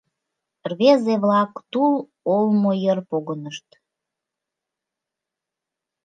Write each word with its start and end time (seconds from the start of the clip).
Рвезе-влак 0.71 1.51
тул 1.71 1.93
олмо 2.35 2.71
йыр 2.83 2.99
погынышт. 3.09 3.67